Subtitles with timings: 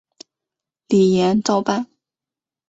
[0.87, 1.85] 李俨照办。